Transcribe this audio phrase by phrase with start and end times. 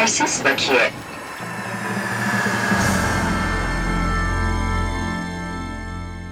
[0.00, 0.90] Yetersiz bakiye.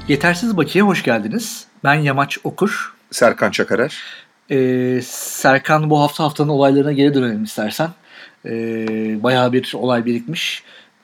[0.08, 1.66] Yetersiz Bakiye hoş geldiniz.
[1.84, 2.94] Ben Yamaç Okur.
[3.10, 4.02] Serkan Çakarer.
[4.50, 7.88] Ee, Serkan bu hafta haftanın olaylarına geri dönelim istersen.
[8.46, 8.52] Ee,
[9.22, 10.62] bayağı bir olay birikmiş.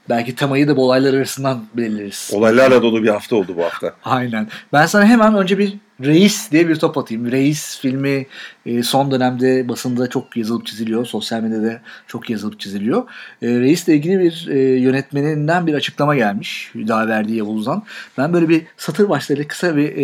[0.08, 2.30] Belki temayı da bu olaylar arasından belirleriz.
[2.32, 3.92] Olaylarla dolu bir hafta oldu bu hafta.
[4.04, 4.48] Aynen.
[4.72, 7.32] Ben sana hemen önce bir Reis diye bir top atayım.
[7.32, 8.26] Reis filmi
[8.66, 11.06] e, son dönemde basında çok yazılıp çiziliyor.
[11.06, 13.02] Sosyal medyada çok yazılıp çiziliyor.
[13.42, 16.72] E, Reis'le ilgili bir e, yönetmeninden bir açıklama gelmiş.
[16.74, 17.82] verdiği Yavuz'dan.
[18.18, 19.96] Ben böyle bir satır başlarıyla kısa bir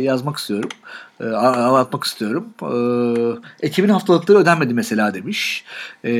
[0.00, 0.68] yazmak istiyorum.
[1.20, 2.46] anlatmak istiyorum.
[3.60, 5.64] ekibin haftalıkları ödenmedi mesela demiş.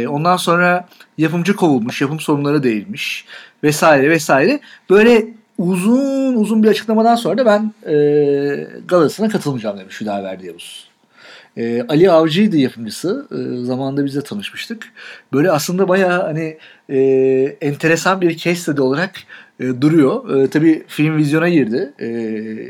[0.08, 3.24] ondan sonra yapımcı kovulmuş, yapım sorunları değilmiş
[3.62, 4.60] vesaire vesaire.
[4.90, 10.88] Böyle uzun uzun bir açıklamadan sonra da ben e, galasına katılmayacağım demiş Hüdaverdi Yavuz.
[11.56, 13.26] E, Ali Avcı'ydı yapımcısı.
[13.32, 14.92] E, zamanında bizle tanışmıştık.
[15.32, 16.98] Böyle aslında bayağı hani e,
[17.60, 19.10] enteresan bir case study olarak
[19.60, 20.36] e, duruyor.
[20.36, 21.92] E, tabii film vizyona girdi.
[21.98, 22.08] E,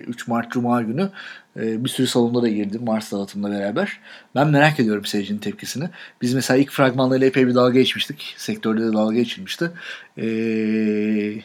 [0.06, 1.10] 3 Mart Cuma günü.
[1.56, 4.00] E, bir sürü salonda da girdi Mars dağıtımla beraber.
[4.34, 5.84] Ben merak ediyorum seyircinin tepkisini.
[6.22, 8.34] Biz mesela ilk fragmanlarıyla epey bir dalga geçmiştik.
[8.36, 9.70] Sektörde de dalga geçilmişti.
[10.16, 11.42] Eee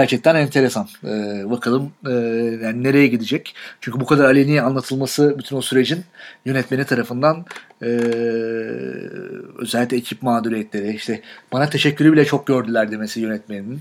[0.00, 0.88] gerçekten enteresan.
[1.04, 2.12] Ee, bakalım e,
[2.64, 3.54] yani nereye gidecek?
[3.80, 6.04] Çünkü bu kadar aleni anlatılması bütün o sürecin
[6.44, 7.44] yönetmeni tarafından
[7.82, 7.86] e,
[9.58, 13.80] özellikle ekip mağduriyetleri işte bana teşekkürü bile çok gördüler demesi yönetmeninin.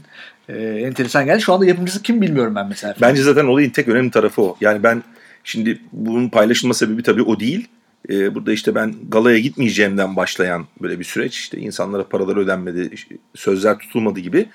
[0.49, 1.41] E, enteresan geldi.
[1.41, 2.95] Şu anda yapımcısı kim bilmiyorum ben mesela.
[3.01, 4.57] Bence zaten olayın tek önemli tarafı o.
[4.61, 5.03] Yani ben
[5.43, 7.67] şimdi bunun paylaşılma sebebi tabii o değil.
[8.09, 11.37] Ee, burada işte ben galaya gitmeyeceğimden başlayan böyle bir süreç.
[11.37, 12.95] işte insanlara paralar ödenmedi,
[13.35, 14.45] sözler tutulmadı gibi.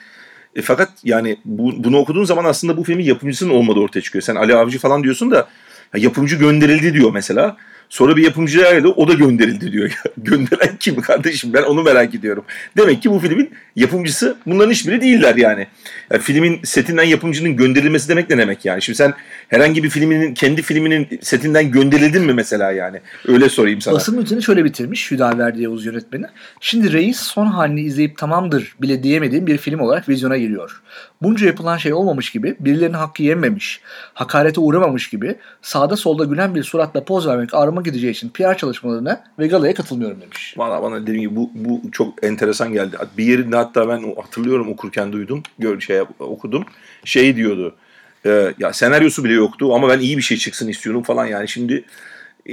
[0.56, 4.22] E, fakat yani bu, bunu okuduğun zaman aslında bu filmin yapımcısının olmadığı ortaya çıkıyor.
[4.22, 5.48] Sen Ali Avcı falan diyorsun da
[5.94, 7.56] ya yapımcı gönderildi diyor mesela.
[7.92, 9.90] Sonra bir yapımcı geldi o da gönderildi diyor.
[10.16, 12.44] Gönderen kim kardeşim ben onu merak ediyorum.
[12.76, 15.66] Demek ki bu filmin yapımcısı bunların hiçbiri değiller yani.
[16.10, 16.22] yani.
[16.22, 18.82] Filmin setinden yapımcının gönderilmesi demek ne demek yani?
[18.82, 19.14] Şimdi sen
[19.48, 23.00] herhangi bir filminin kendi filminin setinden gönderildin mi mesela yani?
[23.28, 23.94] Öyle sorayım sana.
[23.94, 26.26] Basın bülteni şöyle bitirmiş Hüdaverdi Yavuz yönetmeni.
[26.60, 30.82] Şimdi Reis son halini izleyip tamamdır bile diyemediğim bir film olarak vizyona giriyor.
[31.22, 33.80] Bunca yapılan şey olmamış gibi, birilerinin hakkı yenmemiş,
[34.14, 39.24] hakarete uğramamış gibi sağda solda gülen bir suratla poz vermek ağrıma gideceği için PR çalışmalarına
[39.38, 40.54] ve galaya katılmıyorum demiş.
[40.56, 42.96] Valla bana dediğim gibi bu, bu çok enteresan geldi.
[43.18, 46.64] Bir yerinde hatta ben hatırlıyorum okurken duydum, gör, şey okudum.
[47.04, 47.74] Şey diyordu,
[48.26, 51.84] e, ya senaryosu bile yoktu ama ben iyi bir şey çıksın istiyorum falan yani şimdi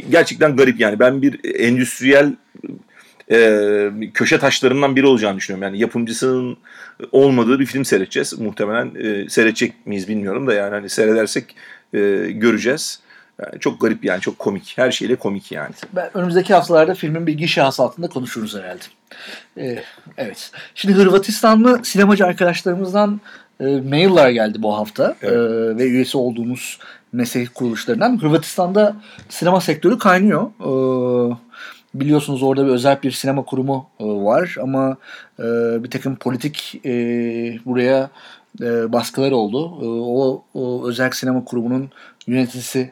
[0.10, 2.34] gerçekten garip yani ben bir endüstriyel
[3.32, 5.64] e, köşe taşlarından biri olacağını düşünüyorum.
[5.64, 6.58] Yani yapımcısının
[7.12, 8.40] olmadığı bir film seyredeceğiz.
[8.40, 11.56] Muhtemelen e, seyredecek miyiz bilmiyorum da yani hani seyredersek
[11.94, 12.00] e,
[12.32, 13.00] göreceğiz.
[13.42, 14.74] Yani çok garip yani çok komik.
[14.76, 15.74] Her şeyle komik yani.
[15.94, 18.84] Ben, önümüzdeki haftalarda filmin bir gişe altında konuşuruz herhalde.
[19.58, 19.84] Ee,
[20.18, 20.52] evet.
[20.76, 23.22] Şimdi Hırvatistanlı sinemacı arkadaşlarımızdan
[23.60, 25.16] e, mailler geldi bu hafta.
[25.22, 25.34] Evet.
[25.34, 26.80] E, ve üyesi olduğumuz
[27.12, 28.22] meslek kuruluşlarından.
[28.22, 28.96] Hırvatistan'da
[29.30, 30.44] sinema sektörü kaynıyor.
[30.44, 30.70] E,
[31.94, 34.98] biliyorsunuz orada bir özel bir sinema kurumu e, var ama
[35.40, 35.44] e,
[35.84, 36.92] bir takım politik e,
[37.66, 38.10] buraya
[38.88, 39.66] baskılar oldu.
[40.06, 41.90] O, o özel sinema kurumunun
[42.28, 42.92] yöneticisi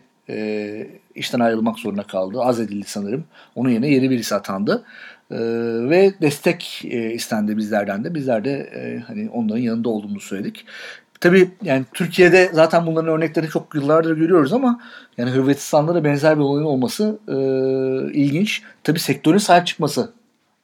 [1.15, 2.41] işten ayrılmak zorunda kaldı.
[2.41, 3.25] Az edildi sanırım.
[3.55, 4.83] Onun yerine yeni birisi atandı.
[5.31, 5.37] E,
[5.89, 8.15] ve destek e, istendi bizlerden de.
[8.15, 10.65] Bizler de e, hani onların yanında olduğumuzu söyledik.
[11.19, 14.79] Tabii yani Türkiye'de zaten bunların örneklerini çok yıllardır görüyoruz ama
[15.17, 17.35] yani Hırvatistan'da da benzer bir olayın olması e,
[18.13, 18.61] ilginç.
[18.83, 20.09] Tabii sektörün sahip çıkması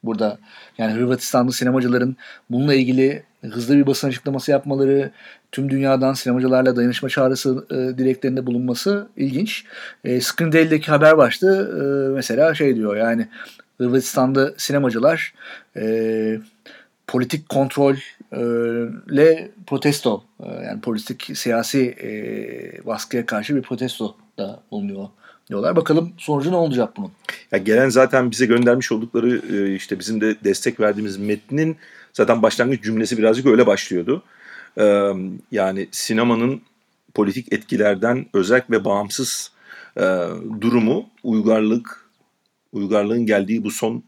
[0.03, 0.38] burada.
[0.78, 2.18] Yani Hırvatistanlı sinemacıların
[2.50, 5.12] bununla ilgili hızlı bir basın açıklaması yapmaları,
[5.52, 9.66] tüm dünyadan sinemacılarla dayanışma çağrısı e, dileklerinde bulunması ilginç.
[10.03, 13.28] E, Skandal'deki haber başlığı e, mesela şey diyor yani
[13.78, 15.34] Hırvatistan'da sinemacılar
[15.75, 16.40] e,
[17.13, 18.01] politik kontrolle
[19.68, 22.09] protesto e, yani politik siyasi e,
[22.85, 25.07] baskıya karşı bir protesto da bulunuyor
[25.50, 25.75] diyorlar.
[25.75, 27.12] Bakalım sonucu ne olacak bunun?
[27.52, 31.78] Ya gelen zaten bize göndermiş oldukları e, işte bizim de destek verdiğimiz metnin
[32.14, 34.23] zaten başlangıç cümlesi birazcık öyle başlıyordu.
[35.52, 36.61] Yani sinemanın
[37.14, 39.52] politik etkilerden özel ve bağımsız
[40.61, 42.05] durumu uygarlık
[42.72, 44.03] uygarlığın geldiği bu son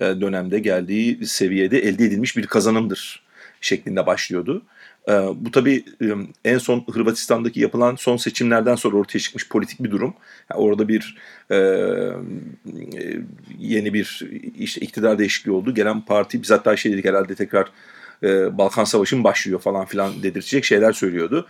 [0.00, 3.22] dönemde geldiği seviyede elde edilmiş bir kazanımdır
[3.60, 4.62] şeklinde başlıyordu.
[5.34, 5.84] Bu tabii
[6.44, 10.14] en son Hırvatistan'daki yapılan son seçimlerden sonra ortaya çıkmış politik bir durum.
[10.54, 11.16] orada bir
[13.58, 14.22] yeni bir
[14.58, 15.74] işte iktidar değişikliği oldu.
[15.74, 17.70] Gelen parti biz hatta şey dedik herhalde tekrar
[18.58, 21.46] Balkan Savaşı mı başlıyor falan filan dedirtecek şeyler söylüyordu.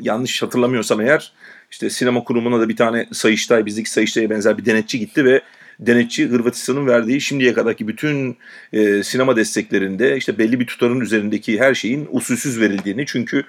[0.00, 1.32] yanlış hatırlamıyorsam eğer
[1.70, 5.42] işte sinema kurumuna da bir tane Sayıştay bizdeki Sayıştay'a benzer bir denetçi gitti ve
[5.80, 8.36] denetçi Hırvatistan'ın verdiği şimdiye kadarki bütün
[8.72, 13.44] e, sinema desteklerinde işte belli bir tutarın üzerindeki her şeyin usulsüz verildiğini çünkü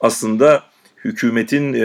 [0.00, 0.62] aslında
[1.04, 1.80] hükümetin e,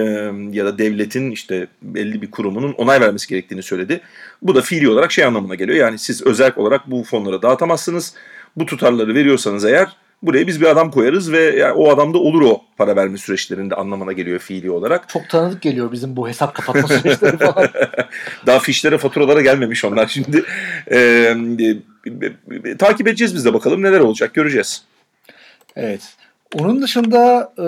[0.58, 4.02] ya da devletin işte belli bir kurumunun onay vermesi gerektiğini söyledi.
[4.42, 5.78] Bu da fiili olarak şey anlamına geliyor.
[5.78, 8.14] Yani siz özel olarak bu fonları dağıtamazsınız.
[8.56, 9.88] Bu tutarları veriyorsanız eğer
[10.22, 13.76] buraya biz bir adam koyarız ve yani o adam da olur o para verme süreçlerinde
[13.76, 15.10] anlamına geliyor fiili olarak.
[15.10, 17.68] Çok tanıdık geliyor bizim bu hesap kapatma süreçleri falan.
[18.46, 20.44] Daha fişlere faturalara gelmemiş onlar şimdi.
[20.92, 21.36] Ee,
[22.66, 24.84] e, takip edeceğiz biz de bakalım neler olacak göreceğiz.
[25.76, 26.02] Evet.
[26.56, 27.68] Onun dışında e,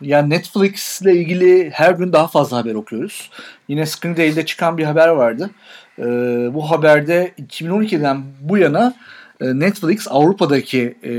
[0.00, 3.30] yani Netflix ile ilgili her gün daha fazla haber okuyoruz.
[3.68, 5.50] Yine Screendale'de çıkan bir haber vardı.
[5.98, 6.04] E,
[6.54, 11.12] bu haberde 2012'den bu yana e, Netflix Avrupa'daki e,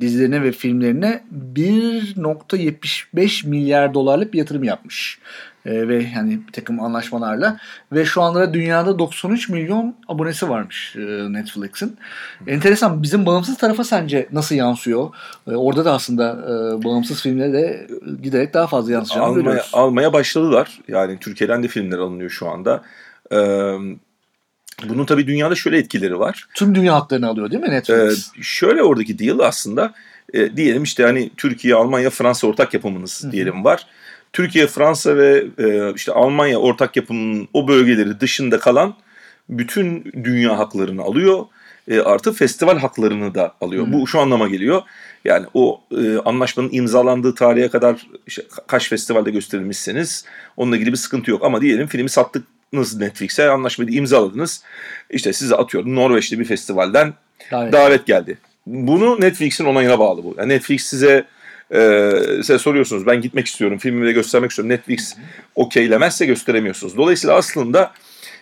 [0.00, 1.24] dizilerine ve filmlerine
[1.54, 5.18] 1.75 milyar dolarlık bir yatırım yapmış.
[5.66, 7.58] E, ve hani bir takım anlaşmalarla
[7.92, 11.96] ve şu anda dünyada 93 milyon abonesi varmış e, Netflix'in.
[12.46, 15.10] Enteresan bizim bağımsız tarafa sence nasıl yansıyor?
[15.48, 17.86] E, orada da aslında e, bağımsız filmlere de
[18.22, 19.70] giderek daha fazla yansıyacağını almaya, görüyoruz.
[19.72, 20.78] Almaya başladılar.
[20.88, 22.82] Yani Türkiye'den de filmler alınıyor şu anda.
[23.32, 23.76] Ee,
[24.88, 26.48] bunun tabii dünyada şöyle etkileri var.
[26.54, 28.30] Tüm dünya haklarını alıyor değil mi Netflix?
[28.38, 29.94] Ee, şöyle oradaki deal aslında
[30.32, 33.86] e, diyelim işte hani Türkiye, Almanya, Fransa ortak yapımınız diyelim var.
[34.32, 38.94] Türkiye, Fransa ve e, işte Almanya ortak yapımının o bölgeleri dışında kalan
[39.48, 41.44] bütün dünya haklarını alıyor.
[41.88, 43.86] E, artı festival haklarını da alıyor.
[43.86, 43.92] Hı.
[43.92, 44.82] Bu şu anlama geliyor.
[45.24, 50.24] Yani o e, anlaşmanın imzalandığı tarihe kadar işte ka- kaç festivalde gösterilmişseniz
[50.56, 51.44] onunla ilgili bir sıkıntı yok.
[51.44, 52.10] Ama diyelim filmi
[52.74, 54.62] sattıkınız Netflix'e anlaşmayı imzaladınız.
[55.10, 57.14] İşte size atıyorum Norveç'te bir festivalden
[57.50, 57.72] Davet.
[57.72, 58.38] davet geldi.
[58.66, 60.34] Bunu Netflix'in onayına bağlı bu.
[60.38, 61.24] Yani Netflix size
[61.74, 64.70] e, size soruyorsunuz ben gitmek istiyorum filmimi de göstermek istiyorum.
[64.70, 65.16] Netflix
[65.54, 66.96] okeylemezse gösteremiyorsunuz.
[66.96, 67.92] Dolayısıyla aslında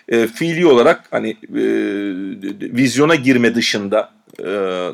[0.09, 1.65] e, fiili olarak hani e,
[2.77, 4.11] vizyona girme dışında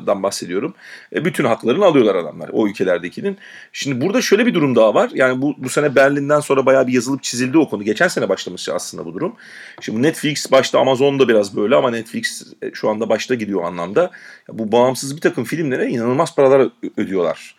[0.07, 0.73] dan bahsediyorum.
[1.15, 3.37] E, bütün haklarını alıyorlar adamlar o ülkelerdekinin.
[3.73, 5.11] Şimdi burada şöyle bir durum daha var.
[5.13, 7.83] Yani bu bu sene Berlin'den sonra bayağı bir yazılıp çizildi o konu.
[7.83, 9.35] Geçen sene başlamış aslında bu durum.
[9.81, 14.11] Şimdi Netflix başta Amazon'da biraz böyle ama Netflix e, şu anda başta gidiyor anlamda.
[14.49, 17.55] Bu bağımsız bir takım filmlere inanılmaz paralar ödüyorlar.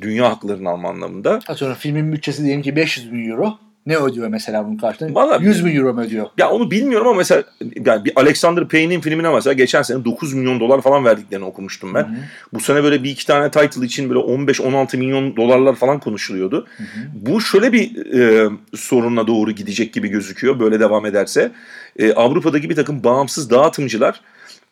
[0.00, 1.40] Dünya haklarını alma anlamında.
[1.48, 3.58] Atıyorum filmin bütçesi diyelim ki 500 bin euro.
[3.86, 5.14] Ne ödüyor mesela bunun karşılığında?
[5.14, 6.26] Vallahi- 100 bin euro mu ödüyor?
[6.38, 7.44] Ya onu bilmiyorum ama mesela
[7.86, 12.02] yani bir Alexander Payne'in filmine mesela geçen sene 9 milyon dolar falan verdiklerini okumuştum ben.
[12.02, 12.16] Hı hı.
[12.52, 16.66] Bu sene böyle bir iki tane title için böyle 15-16 milyon dolarlar falan konuşuluyordu.
[16.76, 16.86] Hı hı.
[17.14, 21.52] Bu şöyle bir e, sorunla doğru gidecek gibi gözüküyor böyle devam ederse.
[21.98, 24.20] E, Avrupa'daki bir takım bağımsız dağıtımcılar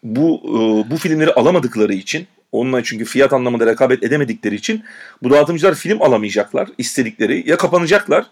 [0.03, 4.85] bu e, bu filmleri alamadıkları için onunla çünkü fiyat anlamında rekabet edemedikleri için
[5.23, 8.27] bu dağıtımcılar film alamayacaklar istedikleri ya kapanacaklar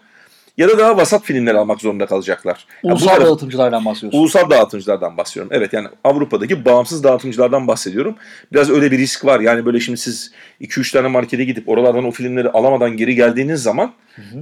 [0.59, 2.65] ya da daha vasat filmler almak zorunda kalacaklar.
[2.83, 4.19] Ulusal taraf- dağıtımcılardan bahsediyorsun.
[4.19, 5.51] Ulusal dağıtımcılardan bahsediyorum.
[5.55, 8.15] Evet yani Avrupa'daki bağımsız dağıtımcılardan bahsediyorum.
[8.53, 9.39] Biraz öyle bir risk var.
[9.39, 13.93] Yani böyle şimdi siz 2-3 tane markete gidip oralardan o filmleri alamadan geri geldiğiniz zaman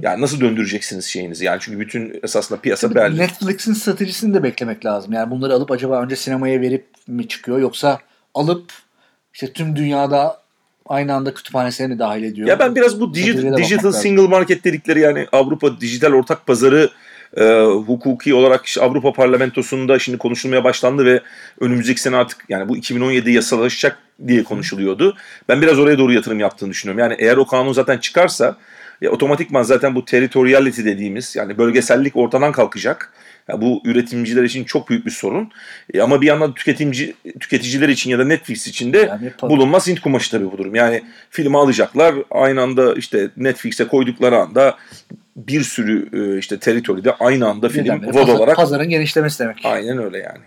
[0.02, 1.44] yani nasıl döndüreceksiniz şeyinizi?
[1.44, 3.18] Yani çünkü bütün esasında piyasa Tabii Berlin.
[3.18, 5.12] Netflix'in stratejisini de beklemek lazım.
[5.12, 7.98] Yani bunları alıp acaba önce sinemaya verip mi çıkıyor yoksa
[8.34, 8.72] alıp
[9.34, 10.40] işte tüm dünyada
[10.88, 12.48] aynı anda kütüphanesine dahil ediyor?
[12.48, 14.02] Ya ben biraz bu Stratejide digital, digital lazım.
[14.02, 16.90] single market dedikleri yani Avrupa dijital ortak pazarı
[17.36, 17.44] e,
[17.86, 21.22] hukuki olarak işte Avrupa Parlamentosu'nda şimdi konuşulmaya başlandı ve
[21.60, 25.16] önümüzdeki sene artık yani bu 2017'de yasalaşacak diye konuşuluyordu.
[25.48, 26.98] Ben biraz oraya doğru yatırım yaptığını düşünüyorum.
[26.98, 28.56] Yani eğer o kanun zaten çıkarsa
[29.00, 33.12] ya otomatikman zaten bu territoriality dediğimiz yani bölgesellik ortadan kalkacak.
[33.48, 35.50] Ya bu üretimciler için çok büyük bir sorun.
[35.94, 40.00] E, ama bir yandan tüketimci tüketiciler için ya da Netflix için de Yani bulunmaz Hint
[40.00, 40.74] kumaşı tabii bu durum.
[40.74, 44.76] Yani filmi alacaklar aynı anda işte Netflix'e koydukları anda
[45.36, 49.60] bir sürü e, işte teritoride aynı anda film Birdenbire VOD pazar- olarak Pazarın genişlemesi demek.
[49.64, 50.44] aynen öyle yani.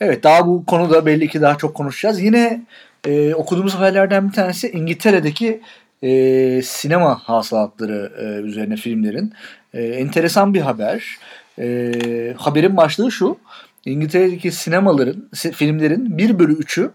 [0.00, 2.20] Evet daha bu konuda belli ki daha çok konuşacağız.
[2.20, 2.62] Yine
[3.06, 5.60] e, okuduğumuz haberlerden bir tanesi İngiltere'deki
[6.02, 9.32] e, sinema hasılatları e, üzerine filmlerin.
[9.74, 11.16] E, enteresan bir haber.
[11.58, 13.38] E, haberin başlığı şu.
[13.84, 16.90] İngiltere'deki sinemaların, si- filmlerin 1 bölü 3'ü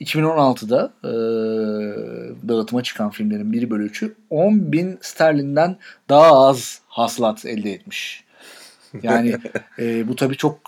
[0.00, 1.12] 2016'da e,
[2.48, 5.76] dağıtıma çıkan filmlerin 1 bölü 3'ü 10 bin sterlinden
[6.08, 8.24] daha az hasılat elde etmiş.
[9.02, 9.36] Yani
[9.78, 10.60] e, bu tabii çok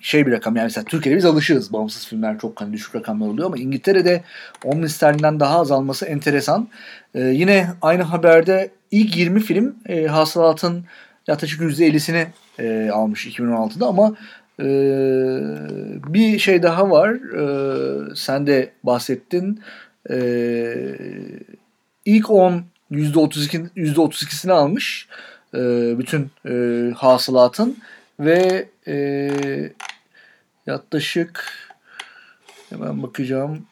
[0.00, 0.56] şey bir rakam.
[0.56, 1.72] Yani mesela Türkiye'de biz alışığız.
[1.72, 4.22] Bağımsız filmler çok hani düşük rakamlar oluyor ama İngiltere'de
[4.64, 6.68] 10 bin sterlinden daha az alması enteresan.
[7.14, 10.84] E, yine aynı haberde ilk 20 film e, hasılatın
[11.28, 12.26] yaklaşık %50'sini
[12.58, 14.14] e, almış 2016'da ama
[14.60, 14.68] e,
[16.12, 17.10] bir şey daha var.
[17.10, 19.62] E, sen de bahsettin.
[20.10, 20.18] E,
[22.04, 25.08] ilk 10 %32, %32'sini almış
[25.54, 25.58] e,
[25.98, 27.76] bütün e, hasılatın.
[28.20, 29.30] ve e,
[30.66, 31.44] yaklaşık
[32.70, 33.66] hemen bakacağım.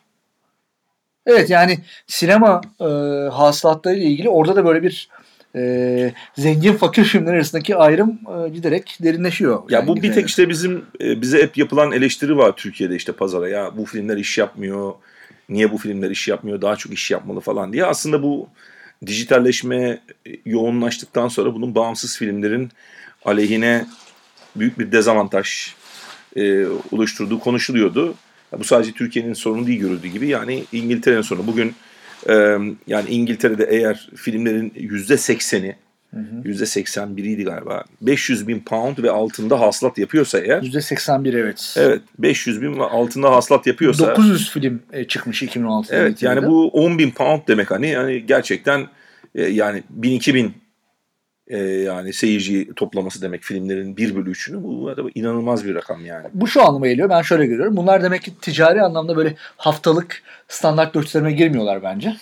[1.26, 2.84] Evet yani sinema e,
[3.32, 5.08] hasılatları ile ilgili orada da böyle bir
[5.56, 9.54] e, zengin fakir filmler arasındaki ayrım e, giderek derinleşiyor.
[9.54, 13.12] Ya yani bu bir tek işte bizim e, bize hep yapılan eleştiri var Türkiye'de işte
[13.12, 14.92] pazara ya bu filmler iş yapmıyor.
[15.48, 16.62] Niye bu filmler iş yapmıyor?
[16.62, 17.84] Daha çok iş yapmalı falan diye.
[17.84, 18.48] Aslında bu
[19.06, 20.00] dijitalleşme
[20.44, 22.70] yoğunlaştıktan sonra bunun bağımsız filmlerin
[23.24, 23.86] aleyhine
[24.56, 25.74] büyük bir dezavantaj
[26.36, 28.14] e, oluşturduğu konuşuluyordu.
[28.58, 31.46] Bu sadece Türkiye'nin sorunu değil görüldüğü gibi yani İngiltere'nin sorunu.
[31.46, 31.74] Bugün
[32.28, 32.34] e,
[32.86, 35.76] yani İngiltere'de eğer filmlerin yüzde sekseni
[36.44, 41.74] yüzde seksen biriydi galiba 500 bin pound ve altında hasılat yapıyorsa eğer yüzde 81 evet.
[41.78, 45.96] Evet 500 bin ve altında hasılat yapıyorsa 900 film e, çıkmış 2016'da.
[45.96, 48.86] Evet yani bu 10 bin pound demek hani yani gerçekten
[49.34, 50.50] e, yani 1000-2000
[51.48, 56.26] e, yani seyirci toplaması demek filmlerin 1 bölü 3'ünü bu inanılmaz bir rakam yani.
[56.34, 57.76] Bu şu anlama geliyor ben şöyle görüyorum.
[57.76, 62.16] Bunlar demek ki ticari anlamda böyle haftalık standart ölçülerine girmiyorlar bence.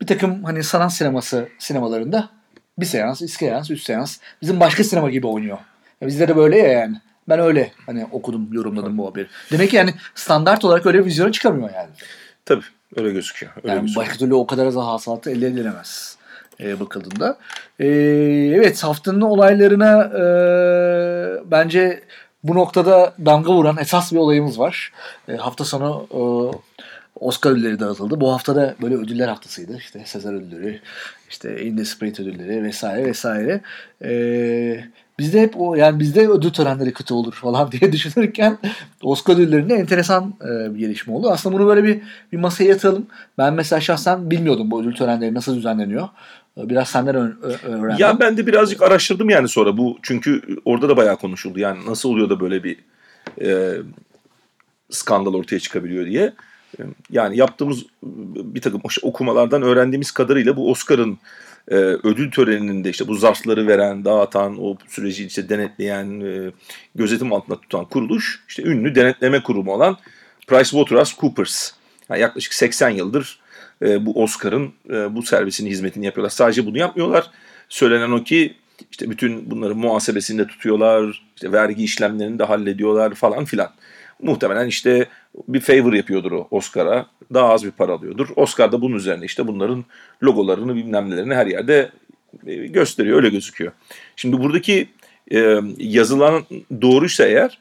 [0.00, 2.30] Bir takım hani sanat sineması sinemalarında
[2.78, 5.58] bir seans, iki seans, üç seans bizim başka sinema gibi oynuyor.
[6.00, 6.96] Ya bizde de böyle ya yani.
[7.28, 9.26] Ben öyle hani okudum, yorumladım bu haberi.
[9.52, 11.90] Demek ki yani standart olarak öyle bir vizyona çıkamıyor yani.
[12.44, 12.64] Tabii
[12.96, 13.52] öyle gözüküyor.
[13.56, 14.06] Öyle yani gözüküyor.
[14.06, 16.18] başka türlü o kadar az hasılatı elde edilemez
[16.60, 17.38] e, bakıldığında.
[17.80, 17.86] E,
[18.54, 20.24] evet haftanın olaylarına e,
[21.50, 22.00] bence
[22.44, 24.92] bu noktada damga vuran esas bir olayımız var.
[25.28, 26.20] E, hafta sonu e,
[27.20, 28.20] Oscar ödülleri dağıtıldı.
[28.20, 29.76] Bu hafta da böyle ödüller haftasıydı.
[29.76, 30.80] İşte Sezar ödülleri,
[31.30, 33.60] işte Indesprit ödülleri vesaire vesaire.
[34.04, 34.84] Ee,
[35.18, 38.58] bizde hep o yani bizde ödül törenleri kötü olur falan diye düşünürken
[39.02, 41.30] Oscar ödüllerinde enteresan e, bir gelişme oldu.
[41.30, 43.06] Aslında bunu böyle bir bir masaya yatıralım.
[43.38, 46.08] Ben mesela şahsen bilmiyordum bu ödül törenleri nasıl düzenleniyor.
[46.56, 47.96] Biraz senden öğrendim.
[47.98, 51.58] Ya ben de birazcık araştırdım yani sonra bu çünkü orada da bayağı konuşuldu.
[51.58, 52.76] Yani nasıl oluyor da böyle bir
[53.40, 53.74] e,
[54.90, 56.32] skandal ortaya çıkabiliyor diye.
[57.10, 57.86] Yani yaptığımız
[58.54, 61.18] bir takım okumalardan öğrendiğimiz kadarıyla bu Oscar'ın
[61.68, 66.50] e, ödül töreninde işte bu zarfları veren, dağıtan, o süreci işte denetleyen, e,
[66.94, 69.96] gözetim altında tutan kuruluş işte ünlü denetleme kurumu olan
[70.46, 71.70] PricewaterhouseCoopers.
[72.08, 73.40] Yani yaklaşık 80 yıldır
[73.84, 76.30] e, bu Oscar'ın e, bu servisinin hizmetini yapıyorlar.
[76.30, 77.30] Sadece bunu yapmıyorlar.
[77.68, 78.54] Söylenen o ki
[78.90, 83.70] işte bütün bunları muhasebesinde tutuyorlar, işte vergi işlemlerini de hallediyorlar falan filan.
[84.22, 85.08] Muhtemelen işte
[85.48, 87.06] bir favor yapıyordur o Oscar'a.
[87.34, 88.28] Daha az bir para alıyordur.
[88.36, 89.84] Oscar da bunun üzerine işte bunların
[90.22, 91.90] logolarını bilmem nelerini her yerde
[92.46, 93.16] e, gösteriyor.
[93.16, 93.72] Öyle gözüküyor.
[94.16, 94.88] Şimdi buradaki
[95.32, 96.44] e, yazılan
[96.82, 97.58] doğruysa eğer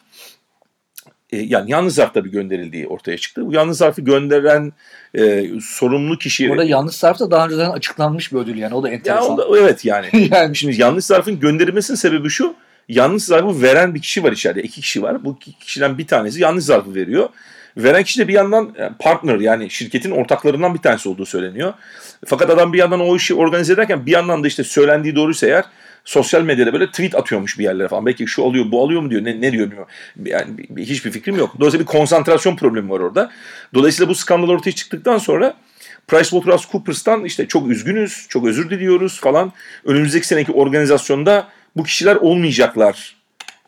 [1.34, 3.46] e, yani yanlış zarf tabii gönderildiği ortaya çıktı.
[3.46, 4.74] Bu yanlış zarfı gönderen
[5.18, 6.52] e, sorumlu kişi...
[6.52, 8.76] Orada yanlış zarf da daha önceden açıklanmış bir ödül yani.
[8.76, 9.24] O da enteresan.
[9.24, 10.08] Ya o da, evet yani.
[10.32, 10.56] yani.
[10.56, 12.56] Şimdi yanlış zarfın gönderilmesinin sebebi şu.
[12.90, 14.64] Yanlış zarfı veren bir kişi var içeride.
[14.64, 15.26] iki kişi var.
[15.26, 17.30] Bu kişiden bir tanesi yanlış zarfı veriyor.
[17.78, 21.74] Veren kişi de bir yandan e, partner yani şirketin ortaklarından bir tanesi olduğu söyleniyor.
[22.26, 25.64] Fakat adam bir yandan o işi organize ederken bir yandan da işte söylendiği doğruysa eğer
[26.06, 28.06] sosyal medyada böyle tweet atıyormuş bir yerlere falan.
[28.06, 29.92] Belki şu alıyor bu alıyor mu diyor ne, ne diyor bilmiyorum.
[30.26, 31.56] Yani hiçbir fikrim yok.
[31.60, 33.32] Dolayısıyla bir konsantrasyon problemi var orada.
[33.74, 35.54] Dolayısıyla bu skandal ortaya çıktıktan sonra
[36.08, 39.54] PricewaterhouseCoopers'tan işte çok üzgünüz, çok özür diliyoruz falan.
[39.86, 43.16] Önümüzdeki seneki organizasyonda bu kişiler olmayacaklar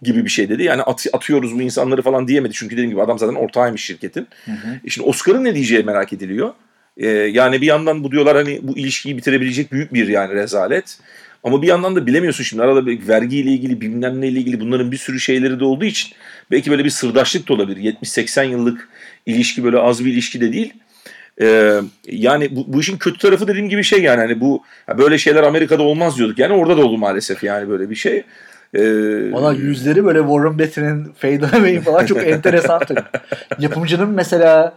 [0.02, 0.64] gibi bir şey dedi.
[0.64, 2.54] Yani at, atıyoruz bu insanları falan diyemedi.
[2.54, 4.28] Çünkü dediğim gibi adam zaten ortağıymış şirketin.
[4.46, 4.80] Hı hı.
[4.86, 6.54] E şimdi Oscar'ın ne diyeceği merak ediliyor.
[6.98, 10.98] Ee, yani bir yandan bu diyorlar hani bu ilişkiyi bitirebilecek büyük bir yani rezalet.
[11.46, 14.98] Ama bir yandan da bilemiyorsun şimdi arada bir vergiyle ilgili bilmem neyle ilgili bunların bir
[14.98, 16.12] sürü şeyleri de olduğu için
[16.52, 17.96] belki böyle bir sırdaşlık da olabilir.
[18.04, 18.90] 70-80 yıllık
[19.26, 20.74] ilişki böyle az bir ilişki de değil.
[21.42, 21.74] Ee,
[22.08, 24.64] yani bu, bu işin kötü tarafı dediğim gibi şey yani hani bu
[24.98, 26.40] böyle şeyler Amerika'da olmaz diyorduk.
[26.40, 28.24] Yani orada da oldu maalesef yani böyle bir şey.
[28.74, 33.04] Ee, Valla yüzleri böyle Warren Beatty'nin Faye Dunaway'in falan çok enteresan tabii.
[33.60, 34.74] Yapımcının mesela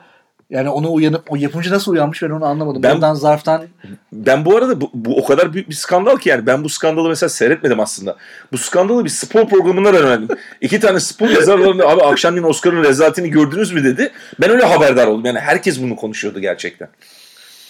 [0.51, 2.83] yani onu uyanıp o yapımcı nasıl uyanmış ben onu anlamadım.
[2.83, 3.65] Ben, Oradan zarftan
[4.13, 7.09] ben bu arada bu, bu o kadar büyük bir skandal ki yani ben bu skandalı
[7.09, 8.17] mesela seyretmedim aslında.
[8.53, 10.37] Bu skandalı bir spor programından öğrendim.
[10.61, 14.13] İki tane spor yazarlarında abi akşamleyin Oscar'ın rezaletini gördünüz mü dedi.
[14.41, 15.25] Ben öyle haberdar oldum.
[15.25, 16.89] Yani herkes bunu konuşuyordu gerçekten.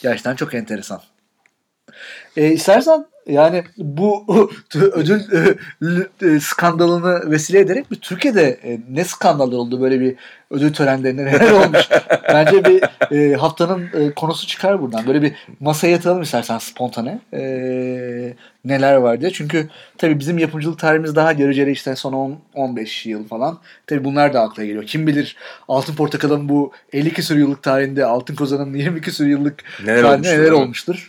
[0.02, 1.00] Gerçekten çok enteresan.
[2.36, 4.26] E, istersen yani bu
[4.74, 5.20] ödül
[6.22, 10.16] e, skandalını vesile ederek bir Türkiye'de e, ne skandallar oldu böyle bir
[10.50, 11.88] ödül törenlerinde neler olmuş.
[12.28, 12.82] Bence bir
[13.16, 15.06] e, haftanın e, konusu çıkar buradan.
[15.06, 17.20] Böyle bir masaya yatıralım istersen spontane.
[17.32, 17.40] E,
[18.64, 19.30] neler var diye.
[19.30, 19.68] Çünkü
[19.98, 23.58] tabii bizim yapımcılık tarihimiz daha göreceli işte son 10, 15 yıl falan.
[23.86, 24.86] Tabii bunlar da akla geliyor.
[24.86, 25.36] Kim bilir
[25.68, 30.42] Altın Portakal'ın bu 50 küsur yıllık tarihinde Altın Kozan'ın 20 küsur yıllık neler tarihinde olmuştur,
[30.42, 31.08] neler olmuştur.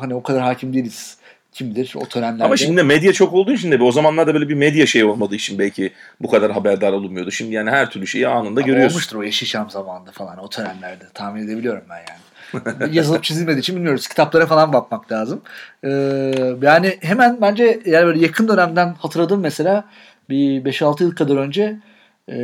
[0.00, 1.21] Hani o kadar hakim değiliz
[1.52, 2.44] kim bilir o törenlerde.
[2.44, 5.34] Ama şimdi de medya çok olduğu için de o zamanlarda böyle bir medya şey olmadığı
[5.34, 7.30] için belki bu kadar haberdar olunmuyordu.
[7.30, 8.94] Şimdi yani her türlü şeyi anında Ama görüyorsun.
[8.94, 11.04] Olmuştur o Yeşilçam zamanında falan o törenlerde.
[11.14, 12.22] Tahmin edebiliyorum ben yani.
[12.92, 14.08] Yazılıp çizilmediği için bilmiyoruz.
[14.08, 15.42] Kitaplara falan bakmak lazım.
[15.84, 15.88] Ee,
[16.62, 19.84] yani hemen bence yani böyle yakın dönemden hatırladığım mesela
[20.28, 21.76] bir 5-6 yıl kadar önce
[22.28, 22.36] e,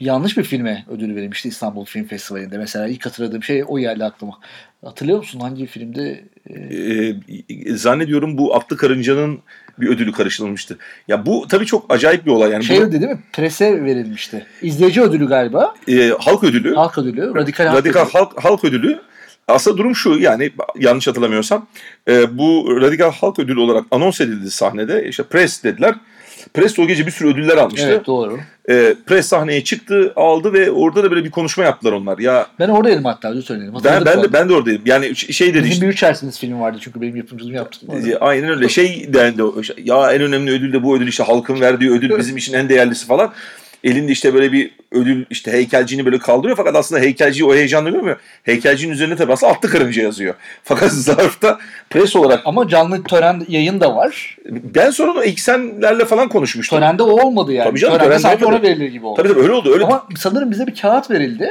[0.00, 2.58] yanlış bir filme ödül verilmişti İstanbul Film Festivali'nde.
[2.58, 4.38] Mesela ilk hatırladığım şey o geldi aklıma.
[4.84, 6.24] Hatırlıyor musun hangi filmde?
[6.50, 9.38] E, Ee, zannediyorum bu Atlı Karınca'nın
[9.80, 10.78] bir ödülü karıştırılmıştı.
[11.08, 12.50] Ya bu tabii çok acayip bir olay.
[12.50, 13.20] Yani şey bunu, değil mi?
[13.32, 14.46] Prese verilmişti.
[14.62, 15.74] İzleyici ödülü galiba.
[15.88, 17.34] e, halk ödülü, Halk ödülü.
[17.34, 18.12] Radikal, halk radikal ödülü.
[18.12, 19.00] halk, halk ödülü.
[19.48, 21.66] Aslında durum şu yani yanlış hatırlamıyorsam
[22.08, 25.08] e, bu radikal halk ödülü olarak anons edildi sahnede.
[25.08, 25.94] İşte press dediler.
[26.54, 27.88] Press de o gece bir sürü ödüller almıştı.
[27.90, 28.38] Evet doğru.
[28.70, 32.18] E, press sahneye çıktı, aldı ve orada da böyle bir konuşma yaptılar onlar.
[32.18, 33.74] Ya Ben oradaydım hatta ödül söyledim.
[33.84, 34.82] ben ben de ben de oradayım.
[34.84, 35.86] Yani şey dedi Bizim işte.
[35.86, 37.88] bir Üçersiniz filmi vardı çünkü benim yapımcılığımı yaptım.
[38.10, 38.68] E, Aynen öyle.
[38.68, 39.42] Şey dendi.
[39.84, 43.06] Ya en önemli ödül de bu ödül işte halkın verdiği ödül bizim için en değerlisi
[43.06, 43.32] falan.
[43.86, 48.20] Elinde işte böyle bir ödül işte heykelciğini böyle kaldırıyor fakat aslında heykelciyi o heyecanla görmüyor.
[48.42, 50.34] Heykelciğin üzerine tabi aslında atlı karınca yazıyor.
[50.64, 51.58] Fakat zarfta
[51.90, 54.36] pres olarak Ama canlı tören yayın da var.
[54.50, 56.78] ben sonra o eksenlerle falan konuşmuştum.
[56.78, 57.68] Törende o olmadı yani.
[57.68, 59.22] Tabii canım, törende, törende sanki ona verilir gibi oldu.
[59.22, 59.72] Tabii tabii öyle oldu.
[59.72, 61.50] Öyle Ama sanırım bize bir kağıt verildi.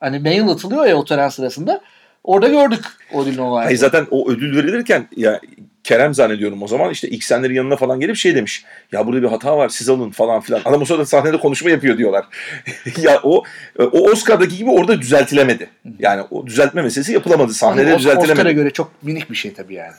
[0.00, 1.80] Hani mail atılıyor ya o tören sırasında.
[2.24, 3.64] Orada gördük o ödülün olayını.
[3.64, 5.40] Hayır zaten o ödül verilirken ya
[5.88, 8.64] Kerem zannediyorum o zaman işte İksenlerin yanına falan gelip şey demiş.
[8.92, 10.60] Ya burada bir hata var siz alın falan filan.
[10.64, 12.24] Adam o sırada sahnede konuşma yapıyor diyorlar.
[13.02, 13.42] ya o
[13.78, 15.70] o Oscar'daki gibi orada düzeltilemedi.
[15.98, 17.52] Yani o düzeltme meselesi yapılamadı.
[17.52, 18.54] Sahnede Hani Os- Oscar'a düzeltilemedi.
[18.54, 19.92] göre çok minik bir şey tabii yani.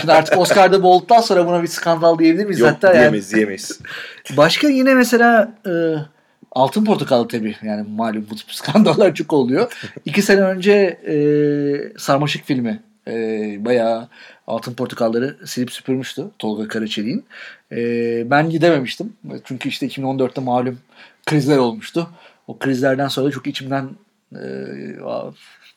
[0.00, 2.60] Şimdi artık Oscar'da bu olduktan sonra buna bir skandal diyebilir miyiz?
[2.60, 3.80] Yok Hatta yani diyemeyiz diyemeyiz.
[4.36, 5.72] Başka yine mesela e,
[6.52, 9.72] Altın Portakal tabii yani malum bu tip skandallar çok oluyor.
[10.04, 10.72] İki sene önce
[11.06, 11.16] e,
[11.98, 13.12] Sarmaşık filmi e,
[13.64, 14.08] bayağı
[14.46, 17.24] Altın Portakalları silip süpürmüştü Tolga Karaçelik'in.
[17.72, 17.76] E,
[18.30, 19.12] ben gidememiştim.
[19.44, 20.78] Çünkü işte 2014'te malum
[21.26, 22.08] krizler olmuştu.
[22.46, 23.88] O krizlerden sonra çok içimden
[24.32, 24.44] e,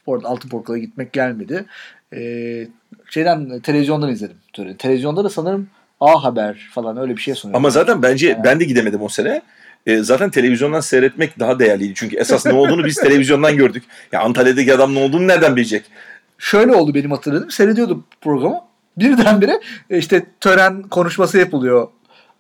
[0.06, 1.66] Altın Portakal'a gitmek gelmedi.
[2.14, 2.22] E,
[3.10, 4.38] şeyden televizyondan izledim.
[4.54, 4.78] töreni.
[4.78, 5.68] Televizyonda da sanırım
[6.00, 7.58] A Haber falan öyle bir şey sunuyor.
[7.58, 8.44] Ama zaten bence Yani.
[8.44, 9.42] ben de gidemedim o sene.
[9.86, 11.94] E, zaten televizyondan seyretmek daha değerliydi.
[11.96, 13.84] Çünkü esas ne olduğunu biz televizyondan gördük.
[14.12, 15.86] Ya Antalya'daki adam ne olduğunu nereden bilecek?
[16.38, 17.52] Şöyle oldu benim hatırladığım.
[17.52, 18.62] Seyrediyordum programı.
[18.98, 21.88] Birdenbire e, işte tören konuşması yapılıyor.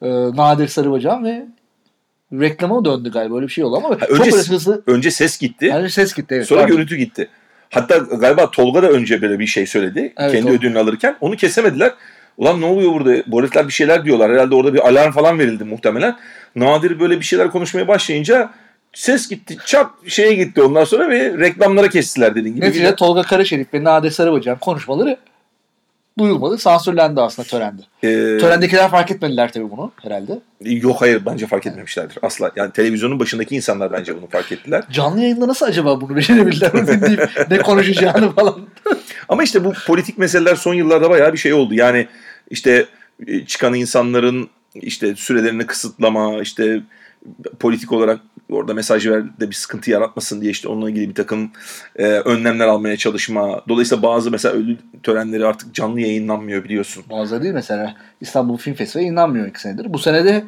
[0.01, 1.45] E, Nadir Sarıbacan ve
[2.33, 3.35] reklama döndü galiba.
[3.35, 4.83] Öyle bir şey oldu ama çok önce- böyle hızlı.
[4.87, 5.65] Önce ses gitti.
[5.65, 6.35] Yani ses gitti.
[6.35, 6.75] Evet, Sonra pardon.
[6.75, 7.29] görüntü gitti.
[7.69, 10.13] Hatta galiba Tolga da önce böyle bir şey söyledi.
[10.17, 10.57] Evet, kendi Tolga.
[10.57, 11.17] ödülünü alırken.
[11.21, 11.93] Onu kesemediler.
[12.37, 13.23] Ulan ne oluyor burada?
[13.27, 14.31] Bu herifler bir şeyler diyorlar.
[14.31, 16.15] Herhalde orada bir alarm falan verildi muhtemelen.
[16.55, 18.49] Nadir böyle bir şeyler konuşmaya başlayınca
[18.93, 19.57] ses gitti.
[19.65, 22.65] Çat şeye gitti ondan sonra ve reklamlara kestiler dediğin gibi.
[22.65, 25.17] Neticede Tolga Karaşerif ve Nadir Sarıbacan konuşmaları
[26.19, 26.57] duyulmadı.
[26.57, 27.81] Sansürlendi aslında törende.
[28.03, 30.39] Ee, Törendekiler fark etmediler tabii bunu herhalde.
[30.61, 32.17] Yok hayır bence fark etmemişlerdir.
[32.21, 32.51] Asla.
[32.55, 34.83] Yani televizyonun başındaki insanlar bence bunu fark ettiler.
[34.91, 38.59] Canlı yayında nasıl acaba bunu dinleyip ne konuşacağını falan.
[39.29, 41.73] Ama işte bu politik meseleler son yıllarda bayağı bir şey oldu.
[41.73, 42.07] Yani
[42.49, 42.85] işte
[43.27, 46.81] e, çıkan insanların işte sürelerini kısıtlama, işte
[47.59, 48.19] politik olarak
[48.51, 51.51] orada mesaj ver de bir sıkıntı yaratmasın diye işte onunla ilgili bir takım
[51.95, 53.61] e, önlemler almaya çalışma.
[53.69, 57.03] Dolayısıyla bazı mesela ödül törenleri artık canlı yayınlanmıyor biliyorsun.
[57.09, 59.93] Bazıları değil mesela İstanbul Film Festivali yayınlanmıyor iki senedir.
[59.93, 60.43] Bu sene de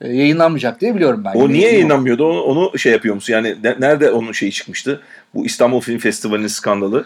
[0.00, 1.34] e, yayınlanmayacak diye biliyorum ben.
[1.34, 3.32] O niye yayınlanmıyordu onu, onu şey yapıyor musun?
[3.32, 5.00] Yani ne- nerede onun şeyi çıkmıştı?
[5.34, 7.04] Bu İstanbul Film Festivali'nin skandalı.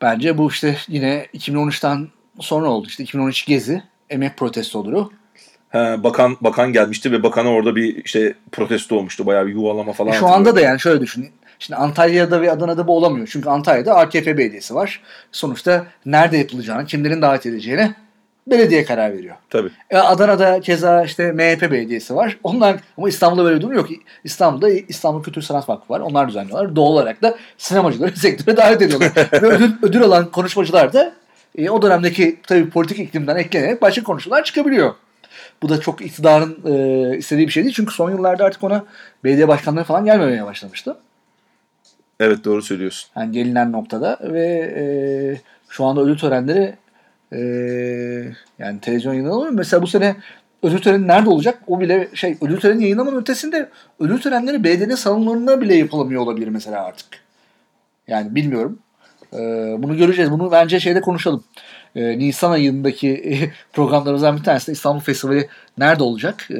[0.00, 2.08] Bence bu işte yine 2013'ten
[2.40, 2.88] sonra oldu.
[2.88, 5.04] İşte 2013 Gezi, emek protestoları.
[5.70, 9.26] Ha, bakan bakan gelmişti ve bakana orada bir işte protesto olmuştu.
[9.26, 10.12] Bayağı bir yuvalama falan.
[10.12, 11.30] Şu anda da yani şöyle düşünün.
[11.58, 13.28] Şimdi Antalya'da ve Adana'da bu olamıyor.
[13.32, 15.00] Çünkü Antalya'da AKP belediyesi var.
[15.32, 17.94] Sonuçta nerede yapılacağını, kimlerin davet edeceğine
[18.46, 19.36] belediye karar veriyor.
[19.50, 19.70] Tabii.
[19.90, 22.38] E, Adana'da keza işte MHP belediyesi var.
[22.42, 23.88] Onlar ama İstanbul'da böyle bir durum yok.
[24.24, 26.00] İstanbul'da İstanbul Kültür Sanat Vakfı var.
[26.00, 26.76] Onlar düzenliyorlar.
[26.76, 29.12] Doğal olarak da sinemacıları sektöre davet ediyorlar.
[29.32, 31.12] Ve ödül, ödül alan konuşmacılar da
[31.58, 34.94] e, o dönemdeki tabii politik iklimden eklenerek başka konuşmalar çıkabiliyor.
[35.62, 37.74] Bu da çok iktidarın e, istediği bir şey değil.
[37.74, 38.84] Çünkü son yıllarda artık ona
[39.24, 40.96] belediye başkanları falan gelmemeye başlamıştı.
[42.20, 43.10] Evet doğru söylüyorsun.
[43.16, 44.44] Yani gelinen noktada ve
[44.76, 44.84] e,
[45.68, 46.74] şu anda ödül törenleri
[47.32, 47.38] e,
[48.58, 49.50] yani televizyon yayınlanıyor.
[49.50, 50.16] Mesela bu sene
[50.62, 51.58] ödül töreni nerede olacak?
[51.66, 56.84] O bile şey ödül töreni yayınlamanın ötesinde ödül törenleri belediyenin salonlarında bile yapılamıyor olabilir mesela
[56.84, 57.06] artık.
[58.08, 58.78] Yani bilmiyorum.
[59.32, 59.38] E,
[59.78, 60.30] bunu göreceğiz.
[60.30, 61.44] Bunu bence şeyde konuşalım.
[61.96, 66.46] E, Nisan ayındaki programlarımızdan bir tanesi de İstanbul Festivali nerede olacak?
[66.50, 66.54] E,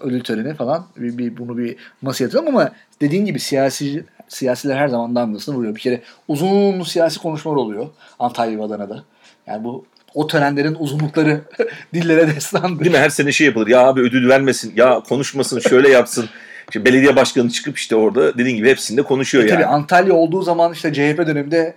[0.00, 0.86] ödül töreni falan.
[0.96, 5.74] Bir, bir, bunu bir masaya yatıralım ama dediğin gibi siyasi siyasiler her zaman damgasını vuruyor.
[5.74, 7.86] Bir kere uzun siyasi konuşmalar oluyor
[8.18, 9.04] Antalya ve Adana'da.
[9.46, 11.40] Yani bu o törenlerin uzunlukları
[11.94, 12.80] dillere destan.
[12.80, 12.98] Değil mi?
[12.98, 13.66] Her sene şey yapılır.
[13.66, 14.72] Ya abi ödül vermesin.
[14.76, 15.60] Ya konuşmasın.
[15.60, 16.28] Şöyle yapsın.
[16.68, 19.56] İşte belediye başkanı çıkıp işte orada dediğin gibi hepsinde konuşuyor E yani.
[19.56, 21.74] Tabii Antalya olduğu zaman işte CHP döneminde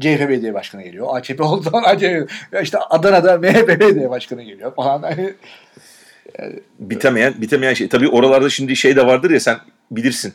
[0.00, 1.16] CHP belediye başkanı geliyor.
[1.16, 2.26] AKP olduğu zaman AKP.
[2.62, 5.02] işte Adana'da MHP belediye başkanı geliyor falan.
[5.02, 5.34] Hani
[6.78, 7.88] bitemeyen bitemeyen şey.
[7.88, 9.58] Tabii oralarda şimdi şey de vardır ya sen
[9.90, 10.34] bilirsin.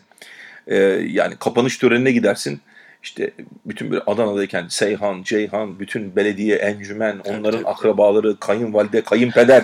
[0.67, 0.75] Ee,
[1.07, 2.61] yani kapanış törenine gidersin.
[3.03, 3.31] İşte
[3.65, 9.63] bütün bir Adana'dayken Seyhan, Ceyhan, bütün belediye, encümen, onların akrabaları, kayınvalide, kayınpeder.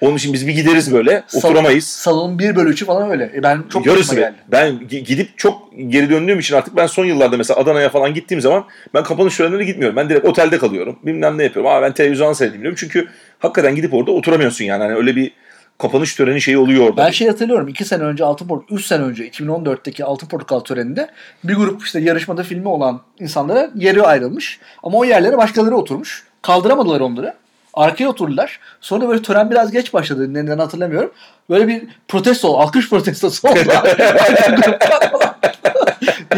[0.00, 1.86] Onun için biz bir gideriz böyle, Sal- oturamayız.
[1.86, 3.32] Salonun 1 bölü 3'ü falan öyle.
[3.34, 4.34] E ben çok Yarısı geldi.
[4.48, 8.40] Ben gi- gidip çok geri döndüğüm için artık ben son yıllarda mesela Adana'ya falan gittiğim
[8.40, 8.64] zaman
[8.94, 9.96] ben kapanış törenlerine gitmiyorum.
[9.96, 10.98] Ben direkt otelde kalıyorum.
[11.02, 11.70] Bilmem ne yapıyorum.
[11.70, 12.78] Ama ben televizyon seyredeyim diyorum.
[12.80, 14.82] Çünkü hakikaten gidip orada oturamıyorsun yani.
[14.82, 15.32] Hani öyle bir
[15.78, 17.06] kapanış töreni şeyi oluyor orada.
[17.06, 21.08] Ben şey hatırlıyorum 2 sene önce Altın Portakal, 3 sene önce 2014'teki Altın Portakal töreninde
[21.44, 24.60] bir grup işte yarışmada filmi olan insanlara yeri ayrılmış.
[24.82, 26.24] Ama o yerlere başkaları oturmuş.
[26.42, 27.34] Kaldıramadılar onları.
[27.74, 28.60] Arkaya oturdular.
[28.80, 30.34] Sonra böyle tören biraz geç başladı.
[30.34, 31.10] Neden hatırlamıyorum.
[31.50, 33.58] Böyle bir protesto, alkış protestosu oldu.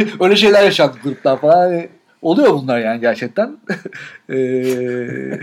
[0.21, 1.57] Öyle şeyler yaşandı gruptan falan.
[1.57, 1.89] Hani
[2.23, 3.57] oluyor bunlar yani gerçekten.
[4.29, 5.41] Eee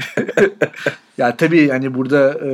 [1.17, 2.49] yani tabii hani burada e,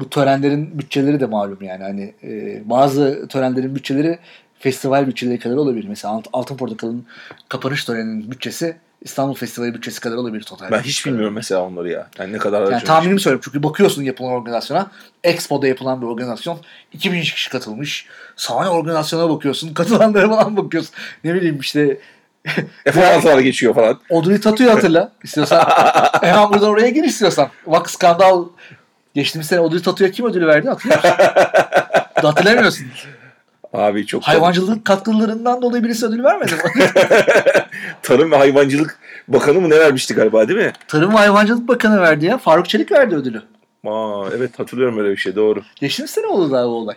[0.00, 4.18] bu törenlerin bütçeleri de malum yani hani e, bazı törenlerin bütçeleri
[4.58, 5.86] festival bütçeleri kadar olabilir.
[5.88, 7.06] Mesela Alt- Altın Portakal'ın
[7.48, 10.70] kapanış töreninin bütçesi İstanbul Festivali bütçesi kadar olabilir total.
[10.70, 12.06] Ben hiç bilmiyorum mesela onları ya.
[12.18, 14.90] Yani ne kadar Yani tahminimi söylüyorum çünkü bakıyorsun yapılan organizasyona.
[15.24, 16.58] Expo'da yapılan bir organizasyon.
[16.92, 18.06] 2000 kişi katılmış.
[18.36, 19.74] Sahne organizasyona bakıyorsun.
[19.74, 20.94] Katılanlara falan bakıyorsun.
[21.24, 21.98] Ne bileyim işte
[22.84, 24.00] F-16'lar geçiyor falan.
[24.10, 25.64] Audrey Tatu'yu hatırla istiyorsan.
[26.20, 27.48] Hemen buradan oraya gir istiyorsan.
[27.66, 28.44] Bak skandal.
[29.14, 31.16] Geçtiğimiz sene Audrey Tatu'ya kim ödülü verdi hatırlıyor musun?
[32.14, 32.86] Hatırlamıyorsun.
[33.72, 36.60] Abi çok Hayvancılık katkılarından dolayı birisi ödül vermedi mi?
[38.02, 40.72] Tarım ve Hayvancılık Bakanı mı ne vermişti galiba değil mi?
[40.88, 42.38] Tarım ve Hayvancılık Bakanı verdi ya.
[42.38, 43.42] Faruk Çelik verdi ödülü.
[43.86, 45.62] Aa, evet hatırlıyorum öyle bir şey doğru.
[45.80, 46.96] Geçtiğimiz sene oldu daha bu olay.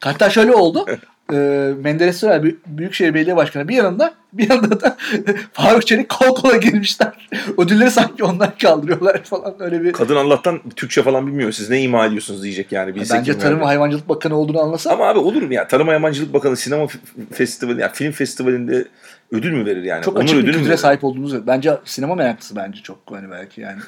[0.00, 0.86] Hatta şöyle oldu.
[1.32, 1.36] e,
[1.84, 4.96] Menderes Büy- Büyükşehir Belediye Başkanı bir yanında bir yanında da
[5.52, 7.28] Faruk Çelik kol kola girmişler.
[7.58, 9.92] Ödülleri sanki onlar kaldırıyorlar falan öyle bir.
[9.92, 11.52] Kadın Allah'tan Türkçe falan bilmiyor.
[11.52, 12.94] Siz ne ima ediyorsunuz diyecek yani.
[12.94, 13.64] Bilse Bence Tarım ve.
[13.64, 14.90] Hayvancılık Bakanı olduğunu anlasa.
[14.90, 15.68] Ama abi olur mu ya?
[15.68, 16.86] Tarım Hayvancılık Bakanı sinema
[17.32, 18.88] festivali, yani film festivalinde
[19.32, 20.04] ödül mü verir yani?
[20.04, 23.78] Çok Onur açık bir kültüre sahip olduğunuzu bence sinema meraklısı bence çok hani belki yani.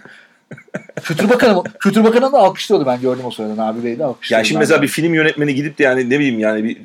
[1.03, 4.41] Kültür Bakanı Kültür Bakanı da alkışlıyordu ben gördüm o sırada Nabi Bey de alkışlıyordu.
[4.41, 6.79] Yani şimdi mesela bir film yönetmeni gidip de yani ne bileyim yani bir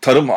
[0.00, 0.30] tarım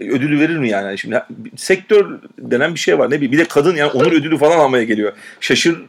[0.00, 0.98] ödülü verir mi yani?
[0.98, 1.22] Şimdi
[1.56, 3.10] sektör denen bir şey var.
[3.10, 5.12] Ne bileyim bir de kadın yani onur ödülü falan almaya geliyor.
[5.40, 5.82] Şaşır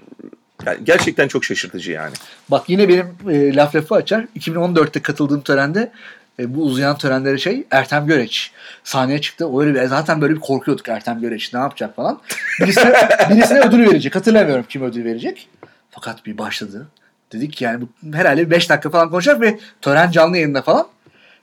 [0.65, 2.13] yani gerçekten çok şaşırtıcı yani.
[2.49, 4.25] Bak yine benim e, laf lafı açar.
[4.39, 5.91] 2014'te katıldığım törende
[6.39, 8.51] e, bu uzayan törenlere şey Ertem Göreç
[8.83, 9.59] sahneye çıktı.
[9.59, 12.21] Öyle bir, zaten böyle bir korkuyorduk Ertem Göreç ne yapacak falan.
[12.61, 12.93] Birisine,
[13.29, 14.15] birisine ödül verecek.
[14.15, 15.49] Hatırlamıyorum kim ödül verecek.
[15.91, 16.87] Fakat bir başladı.
[17.31, 20.87] Dedik ki yani bu herhalde 5 dakika falan konuşacak ve tören canlı yayında falan.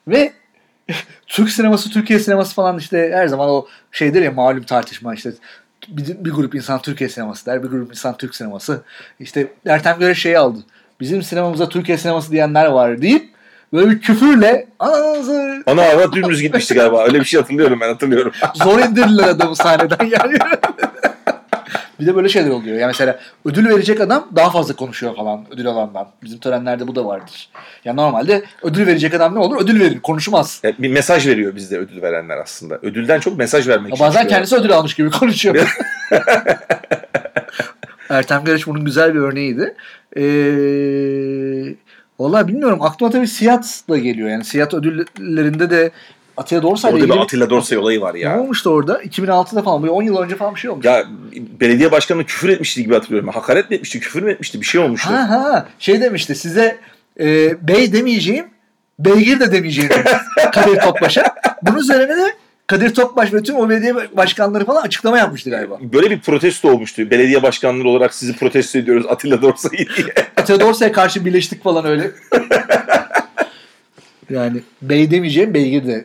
[0.09, 0.33] Ve
[1.27, 5.33] Türk sineması, Türkiye sineması falan işte her zaman o şeydir ya malum tartışma işte
[5.88, 8.83] bir, bir grup insan Türkiye sineması der, bir grup insan Türk sineması.
[9.20, 10.59] İşte Ertem Göre şeyi aldı.
[11.01, 13.31] Bizim sinemamıza Türkiye sineması diyenler var deyip
[13.72, 17.05] böyle bir küfürle ananızı Ana avrat dümdüz gitmişti galiba.
[17.05, 18.33] Öyle bir şey hatırlıyorum ben hatırlıyorum.
[18.55, 20.38] zor indirdiler adamı sahneden yani.
[22.00, 22.76] bir de böyle şeyler oluyor.
[22.76, 26.09] Yani mesela ödül verecek adam daha fazla konuşuyor falan ödül alandan.
[26.22, 27.48] Bizim törenlerde bu da vardır.
[27.85, 29.62] Yani normalde ödül verecek adam ne olur?
[29.62, 30.61] Ödül verir, konuşmaz.
[30.62, 32.79] Yani bir mesaj veriyor bizde ödül verenler aslında.
[32.83, 34.07] Ödülden çok mesaj vermek için.
[34.07, 35.76] Bazen kendisi ödül almış gibi konuşuyor.
[38.11, 39.74] Ertem Göreç bunun güzel bir örneğiydi.
[40.16, 41.76] Ee,
[42.18, 42.83] Valla bilmiyorum.
[42.83, 44.29] Aklıma tabii Siyat da geliyor.
[44.29, 45.90] Yani Siyat ödüllerinde de
[46.37, 48.40] Atilla Dorsay'la Orada bir Atilla Dorsay olayı var ne ya.
[48.40, 49.03] olmuştu orada?
[49.03, 49.83] 2006'da falan.
[49.83, 50.87] Böyle 10 yıl önce falan bir şey olmuş.
[50.87, 51.05] Ya
[51.61, 53.29] belediye başkanı küfür etmişti gibi hatırlıyorum.
[53.29, 54.61] Hakaret mi etmişti, küfür mü etmişti?
[54.61, 55.11] Bir şey olmuştu.
[55.11, 55.68] Ha ha.
[55.79, 56.79] Şey demişti size
[57.20, 58.46] e, bey demeyeceğim,
[58.99, 59.90] beygir de demeyeceğim
[60.53, 61.35] Kadir Topbaş'a.
[61.62, 62.35] Bunun üzerine de
[62.66, 65.79] Kadir Topbaş ve tüm o belediye başkanları falan açıklama yapmıştı galiba.
[65.81, 67.11] Böyle bir protesto olmuştu.
[67.11, 70.07] Belediye başkanları olarak sizi protesto ediyoruz Atilla Dorsay'ı diye.
[70.37, 72.11] Atilla Dorsay'a karşı birleştik falan öyle.
[74.31, 76.05] yani bey demeyeceğim, beygir de.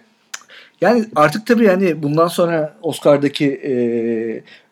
[0.82, 3.74] Yani artık tabii yani bundan sonra Oscar'daki e,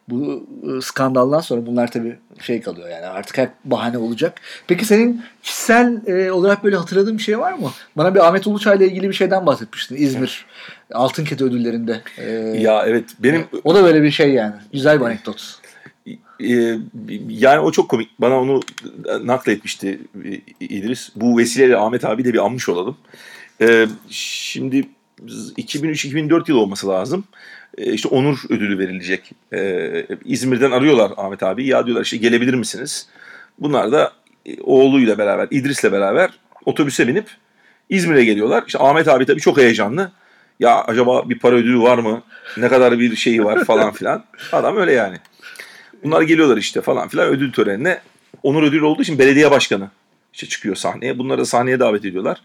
[0.10, 4.42] bu e, skandaldan sonra bunlar tabii şey kalıyor yani artık hep bahane olacak.
[4.68, 7.72] Peki senin kişisel e, olarak böyle hatırladığın bir şey var mı?
[7.98, 9.96] Bana bir Ahmet Uluçay ile ilgili bir şeyden bahsetmiştin.
[9.96, 10.46] İzmir
[10.94, 12.02] Altın Kete ödüllerinde.
[12.18, 14.56] E, ya evet benim o da böyle bir şey yani.
[14.74, 15.60] Güzel bir anekdot.
[16.40, 16.78] e,
[17.30, 18.10] yani o çok komik.
[18.20, 18.60] Bana onu
[19.24, 20.30] nakletmişti e,
[20.66, 21.10] İdris.
[21.16, 22.98] Bu vesileyle Ahmet abi de bir anmış olalım.
[23.62, 24.88] E, şimdi
[25.28, 27.24] 2003-2004 yılı olması lazım.
[27.78, 29.32] E, işte onur ödülü verilecek.
[29.54, 31.68] E, İzmir'den arıyorlar Ahmet abi.
[31.68, 33.08] Ya diyorlar işte gelebilir misiniz?
[33.60, 34.14] Bunlar da
[34.46, 36.30] e, oğluyla beraber, İdris'le beraber
[36.66, 37.28] otobüse binip
[37.90, 38.64] İzmir'e geliyorlar.
[38.68, 40.12] İşte Ahmet abi tabii çok heyecanlı.
[40.60, 42.24] Ya acaba bir para ödülü var mı?
[42.58, 44.26] Ne kadar bir şeyi var falan filan.
[44.52, 45.18] Adam öyle yani.
[46.04, 48.02] Bunlar geliyorlar işte falan filan ödül törenine.
[48.44, 49.90] Onur ödülü olduğu için belediye başkanı
[50.34, 51.18] işte çıkıyor sahneye.
[51.18, 52.42] Bunları da sahneye davet ediyorlar.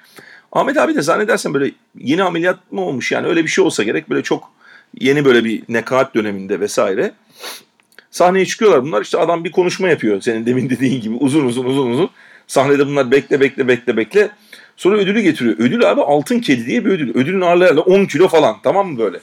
[0.55, 4.11] Ahmet abi de zannedersen böyle yeni ameliyat mı olmuş yani öyle bir şey olsa gerek.
[4.11, 4.51] Böyle çok
[5.01, 7.13] yeni böyle bir nekaat döneminde vesaire.
[8.11, 11.91] Sahneye çıkıyorlar bunlar işte adam bir konuşma yapıyor senin demin dediğin gibi uzun uzun uzun
[11.91, 12.11] uzun.
[12.47, 14.31] Sahnede bunlar bekle bekle bekle bekle.
[14.77, 15.57] Sonra ödülü getiriyor.
[15.59, 17.15] Ödül abi altın kedi diye bir ödül.
[17.15, 19.21] Ödülün ağırlığı herhalde 10 kilo falan tamam mı böyle?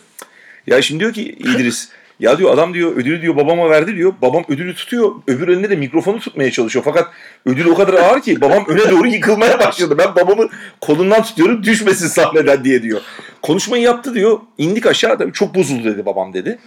[0.67, 1.89] Ya şimdi diyor ki İdris
[2.21, 4.13] ya diyor adam diyor ödülü diyor babama verdi diyor.
[4.21, 5.11] Babam ödülü tutuyor.
[5.27, 6.85] Öbür elinde de mikrofonu tutmaya çalışıyor.
[6.85, 7.07] Fakat
[7.45, 9.97] ödül o kadar ağır ki babam öne doğru yıkılmaya başladı.
[9.97, 10.49] Ben babamı
[10.81, 13.01] kolundan tutuyorum düşmesin sahneden diye diyor.
[13.41, 14.39] Konuşmayı yaptı diyor.
[14.57, 16.59] İndik aşağı tabii çok bozuldu dedi babam dedi.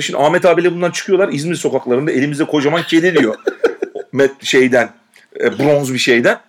[0.00, 3.34] Şimdi Ahmet abiyle bundan çıkıyorlar İzmir sokaklarında elimizde kocaman kedi diyor.
[4.42, 4.90] Şeyden
[5.40, 6.40] e, bronz bir şeyden.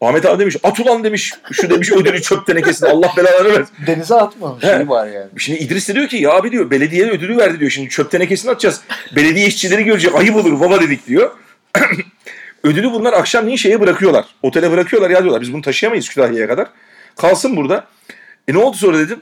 [0.00, 3.74] Ahmet abi demiş at ulan demiş şu demiş ödülü çöp tenekesine Allah belalarını versin.
[3.86, 4.56] Denize atma.
[4.60, 4.66] He.
[4.66, 5.26] Şey var yani.
[5.38, 7.70] Şimdi İdris de diyor ki ya abi diyor belediye ödülü verdi diyor.
[7.70, 8.80] Şimdi çöp tenekesini atacağız.
[9.16, 11.30] Belediye işçileri görecek ayıp olur baba dedik diyor.
[12.64, 14.24] Ödülü bunlar akşamleyin şeye bırakıyorlar.
[14.42, 16.68] Otele bırakıyorlar ya diyorlar biz bunu taşıyamayız Kütahya'ya kadar.
[17.16, 17.86] Kalsın burada.
[18.48, 19.20] E ne oldu sonra dedim.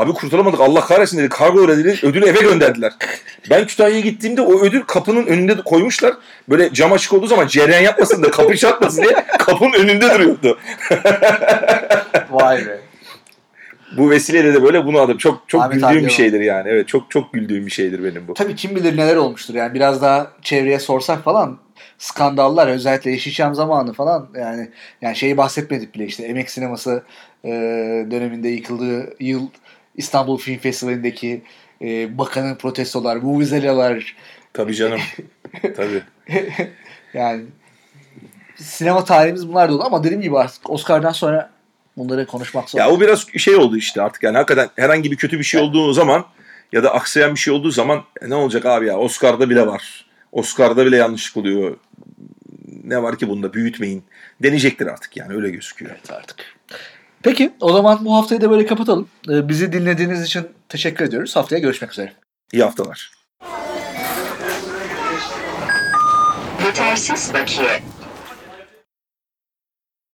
[0.00, 1.28] Abi kurtulamadık Allah kahretsin dedi.
[1.28, 1.98] Kargo dedi.
[2.02, 2.92] Ödülü eve gönderdiler.
[3.50, 6.14] Ben Kütahya'ya gittiğimde o ödül kapının önünde de koymuşlar.
[6.48, 10.58] Böyle cam açık olduğu zaman cereyan yapmasın da kapı çarpmasın diye kapının önünde duruyordu.
[12.30, 12.78] Vay be.
[13.96, 15.18] Bu vesileyle de böyle bunu adım.
[15.18, 16.68] Çok çok Ahmet güldüğüm bir şeydir yani.
[16.68, 18.34] Evet çok çok güldüğüm bir şeydir benim bu.
[18.34, 21.58] Tabii kim bilir neler olmuştur yani biraz daha çevreye sorsak falan
[21.98, 24.70] skandallar özellikle Yeşilçam zamanı falan yani
[25.02, 27.02] yani şeyi bahsetmedik bile işte emek sineması
[27.44, 27.50] e,
[28.10, 29.46] döneminde yıkıldığı yıl
[30.00, 31.42] İstanbul Film Festivali'ndeki
[31.82, 34.16] e, bakanın protestolar, vuvuzelalar
[34.52, 35.00] Tabii canım.
[35.76, 36.02] Tabii.
[37.14, 37.44] yani
[38.56, 41.50] sinema tarihimiz bunlar dolu ama dediğim gibi artık Oscar'dan sonra
[41.96, 42.78] bunları konuşmak zor.
[42.78, 45.92] Ya o biraz şey oldu işte artık yani hakikaten herhangi bir kötü bir şey olduğu
[45.92, 46.24] zaman
[46.72, 50.06] ya da aksayan bir şey olduğu zaman e, ne olacak abi ya Oscar'da bile var.
[50.32, 51.76] Oscar'da bile yanlışlık oluyor.
[52.84, 54.04] Ne var ki bunda büyütmeyin.
[54.42, 55.90] Deneyecektir artık yani öyle gözüküyor.
[55.94, 56.36] Evet artık.
[57.22, 59.08] Peki o zaman bu haftayı da böyle kapatalım.
[59.28, 61.36] Ee, bizi dinlediğiniz için teşekkür ediyoruz.
[61.36, 62.12] Haftaya görüşmek üzere.
[62.52, 63.10] İyi haftalar.
[66.66, 67.82] Yetersiz bakiye.